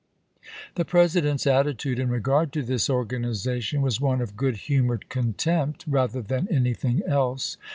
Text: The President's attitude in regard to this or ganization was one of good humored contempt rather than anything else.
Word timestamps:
The 0.77 0.83
President's 0.83 1.45
attitude 1.45 1.99
in 1.99 2.09
regard 2.09 2.51
to 2.53 2.63
this 2.63 2.89
or 2.89 3.05
ganization 3.05 3.81
was 3.83 4.01
one 4.01 4.19
of 4.19 4.35
good 4.35 4.55
humored 4.65 5.09
contempt 5.09 5.85
rather 5.87 6.23
than 6.23 6.47
anything 6.49 7.03
else. 7.05 7.57